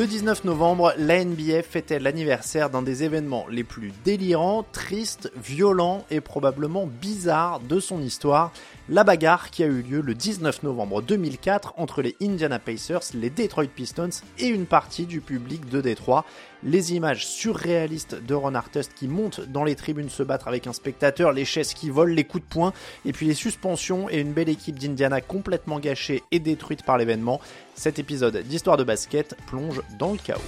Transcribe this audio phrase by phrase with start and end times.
[0.00, 6.06] Le 19 novembre, la NBA fêtait l'anniversaire d'un des événements les plus délirants, tristes, violents
[6.10, 8.50] et probablement bizarres de son histoire,
[8.88, 13.28] la bagarre qui a eu lieu le 19 novembre 2004 entre les Indiana Pacers, les
[13.28, 16.24] Detroit Pistons et une partie du public de Détroit.
[16.62, 20.74] Les images surréalistes de Ron Artest qui monte dans les tribunes se battre avec un
[20.74, 22.72] spectateur, les chaises qui volent, les coups de poing,
[23.06, 27.40] et puis les suspensions et une belle équipe d'Indiana complètement gâchée et détruite par l'événement.
[27.74, 30.40] Cet épisode d'Histoire de basket plonge dans le chaos.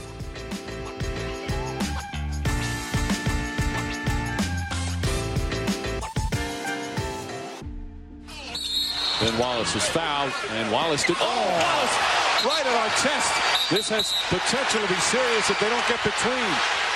[12.44, 13.70] Right at our chest.
[13.70, 16.91] This has potential to be serious if they don't get between.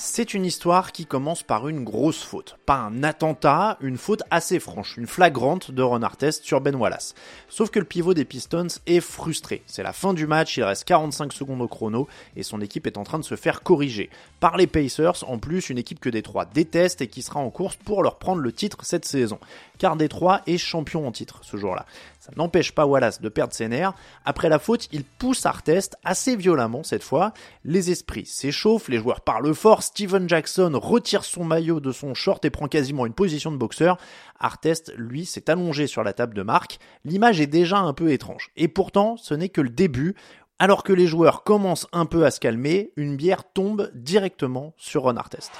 [0.00, 2.56] C'est une histoire qui commence par une grosse faute.
[2.66, 7.16] Pas un attentat, une faute assez franche, une flagrante de Ron Artest sur Ben Wallace.
[7.48, 9.64] Sauf que le pivot des Pistons est frustré.
[9.66, 12.96] C'est la fin du match, il reste 45 secondes au chrono et son équipe est
[12.96, 14.08] en train de se faire corriger.
[14.38, 17.74] Par les Pacers, en plus une équipe que Détroit déteste et qui sera en course
[17.74, 19.40] pour leur prendre le titre cette saison.
[19.78, 21.86] Car Détroit est champion en titre ce jour-là.
[22.20, 23.94] Ça n'empêche pas Wallace de perdre ses nerfs.
[24.24, 27.32] Après la faute, il pousse Artest assez violemment cette fois.
[27.64, 29.82] Les esprits s'échauffent, les joueurs parlent fort.
[29.88, 33.96] Steven Jackson retire son maillot de son short et prend quasiment une position de boxeur.
[34.38, 36.78] Artest, lui, s'est allongé sur la table de marque.
[37.06, 38.50] L'image est déjà un peu étrange.
[38.58, 40.14] Et pourtant, ce n'est que le début.
[40.58, 45.04] Alors que les joueurs commencent un peu à se calmer, une bière tombe directement sur
[45.04, 45.52] Ron Artest.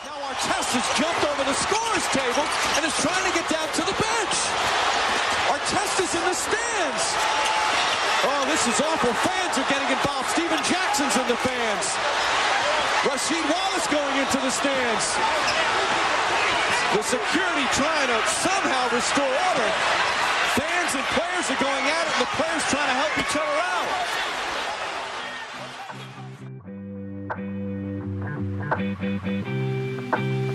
[8.24, 9.14] Oh, this is awful.
[9.14, 10.28] Fans are getting involved.
[10.28, 12.27] Steven Jackson's in the fans.
[13.08, 15.16] Rasheed Wallace going into the stands.
[16.94, 19.70] The security trying to somehow restore order.
[20.52, 23.56] Fans and players are going at it, and the players trying to help each other
[30.44, 30.47] out.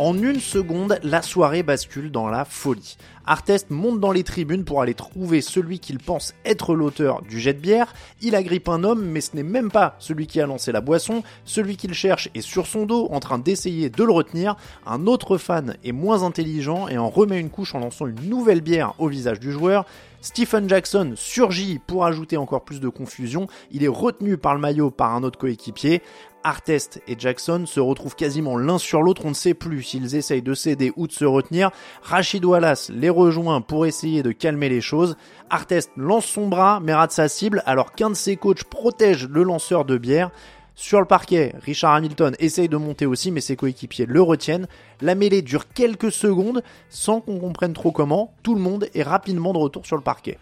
[0.00, 2.96] En une seconde, la soirée bascule dans la folie.
[3.26, 7.54] Artest monte dans les tribunes pour aller trouver celui qu'il pense être l'auteur du jet
[7.54, 7.94] de bière.
[8.20, 11.22] Il agrippe un homme, mais ce n'est même pas celui qui a lancé la boisson.
[11.44, 14.56] Celui qu'il cherche est sur son dos, en train d'essayer de le retenir.
[14.84, 18.62] Un autre fan est moins intelligent et en remet une couche en lançant une nouvelle
[18.62, 19.86] bière au visage du joueur.
[20.20, 23.46] Stephen Jackson surgit pour ajouter encore plus de confusion.
[23.70, 26.02] Il est retenu par le maillot par un autre coéquipier.
[26.44, 30.42] Artest et Jackson se retrouvent quasiment l'un sur l'autre, on ne sait plus s'ils essayent
[30.42, 31.70] de céder ou de se retenir.
[32.02, 35.16] Rachid Wallace les rejoint pour essayer de calmer les choses.
[35.50, 39.42] Artest lance son bras mais rate sa cible alors qu'un de ses coachs protège le
[39.42, 40.30] lanceur de bière.
[40.76, 44.66] Sur le parquet, Richard Hamilton essaye de monter aussi, mais ses coéquipiers le retiennent.
[45.00, 48.34] La mêlée dure quelques secondes, sans qu'on comprenne trop comment.
[48.42, 50.36] Tout le monde est rapidement de retour sur le parquet.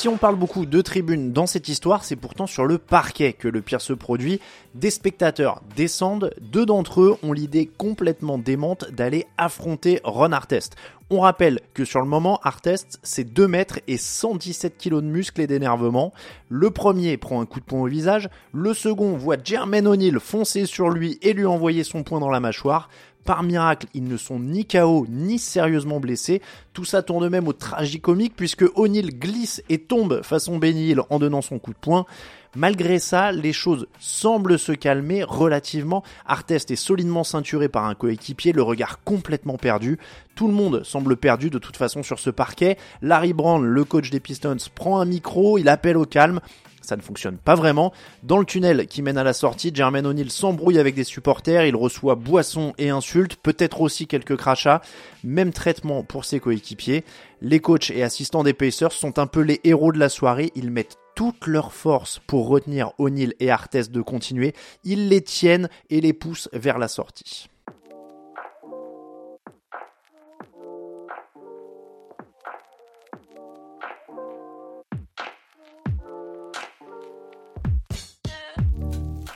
[0.00, 3.48] Si on parle beaucoup de tribunes dans cette histoire, c'est pourtant sur le parquet que
[3.48, 4.40] le pire se produit.
[4.74, 10.74] Des spectateurs descendent, deux d'entre eux ont l'idée complètement démente d'aller affronter Ron Artest.
[11.10, 15.42] On rappelle que sur le moment, Artest, c'est 2 mètres et 117 kilos de muscles
[15.42, 16.14] et d'énervement.
[16.48, 20.64] Le premier prend un coup de poing au visage, le second voit Jermaine O'Neal foncer
[20.64, 22.88] sur lui et lui envoyer son poing dans la mâchoire.
[23.30, 26.42] Par miracle, ils ne sont ni KO ni sérieusement blessés.
[26.72, 31.40] Tout ça tourne même au tragicomique puisque O'Neill glisse et tombe façon Benny en donnant
[31.40, 32.06] son coup de poing.
[32.56, 36.02] Malgré ça, les choses semblent se calmer relativement.
[36.26, 40.00] Artest est solidement ceinturé par un coéquipier, le regard complètement perdu.
[40.34, 42.78] Tout le monde semble perdu de toute façon sur ce parquet.
[43.00, 46.40] Larry Brown, le coach des Pistons, prend un micro, il appelle au calme
[46.90, 47.92] ça ne fonctionne pas vraiment.
[48.24, 51.76] Dans le tunnel qui mène à la sortie, Jermaine O'Neal s'embrouille avec des supporters, il
[51.76, 54.82] reçoit boissons et insultes, peut-être aussi quelques crachats,
[55.22, 57.04] même traitement pour ses coéquipiers.
[57.42, 60.72] Les coachs et assistants des Pacers sont un peu les héros de la soirée, ils
[60.72, 64.52] mettent toutes leurs forces pour retenir O'Neill et Artest de continuer.
[64.82, 67.46] Ils les tiennent et les poussent vers la sortie.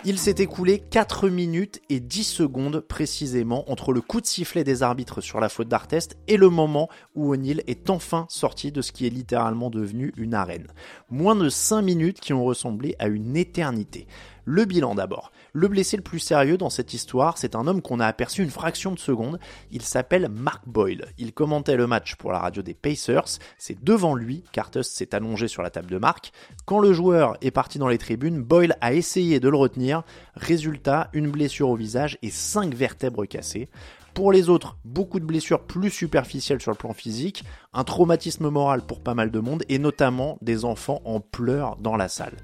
[0.07, 4.83] Il s'est écoulé 4 minutes et 10 secondes précisément entre le coup de sifflet des
[4.83, 8.93] arbitres sur la faute d'Artest et le moment où O'Neill est enfin sorti de ce
[8.93, 10.67] qui est littéralement devenu une arène.
[11.09, 14.07] Moins de 5 minutes qui ont ressemblé à une éternité.
[14.45, 15.33] Le bilan d'abord.
[15.53, 18.51] Le blessé le plus sérieux dans cette histoire, c'est un homme qu'on a aperçu une
[18.51, 19.39] fraction de seconde.
[19.71, 21.07] Il s'appelle Mark Boyle.
[21.17, 23.39] Il commentait le match pour la radio des Pacers.
[23.57, 26.33] C'est devant lui qu'Artus s'est allongé sur la table de Mark.
[26.67, 30.03] Quand le joueur est parti dans les tribunes, Boyle a essayé de le retenir.
[30.35, 33.69] Résultat, une blessure au visage et 5 vertèbres cassées.
[34.15, 38.83] Pour les autres, beaucoup de blessures plus superficielles sur le plan physique, un traumatisme moral
[38.83, 42.37] pour pas mal de monde et notamment des enfants en pleurs dans la salle.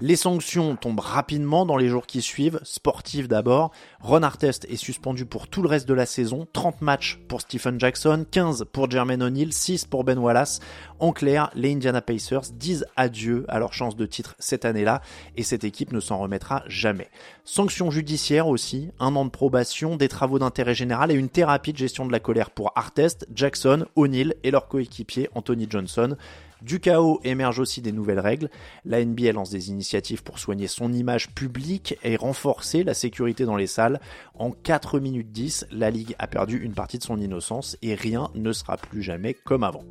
[0.00, 3.72] Les sanctions tombent rapidement dans les jours qui suivent, sportives d'abord.
[4.00, 7.80] Ron Artest est suspendu pour tout le reste de la saison, 30 matchs pour Stephen
[7.80, 10.60] Jackson, 15 pour Jermaine O'Neal, 6 pour Ben Wallace.
[11.00, 15.02] En clair, les Indiana Pacers disent adieu à leur chance de titre cette année-là
[15.36, 17.08] et cette équipe ne s'en remettra jamais.
[17.42, 21.78] Sanctions judiciaires aussi, un an de probation, des travaux d'intérêt général et une thérapie de
[21.78, 26.16] gestion de la colère pour Artest, Jackson, O'Neal et leur coéquipier Anthony Johnson.
[26.62, 28.50] Du chaos émergent aussi des nouvelles règles.
[28.84, 33.56] La NBA lance des initiatives pour soigner son image publique et renforcer la sécurité dans
[33.56, 34.00] les salles.
[34.34, 38.30] En 4 minutes 10, la Ligue a perdu une partie de son innocence et rien
[38.34, 39.84] ne sera plus jamais comme avant.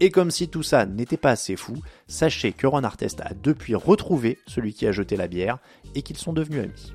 [0.00, 1.74] Et comme si tout ça n'était pas assez fou,
[2.08, 5.58] sachez que Ron Artest a depuis retrouvé celui qui a jeté la bière
[5.94, 6.92] et qu'ils sont devenus amis.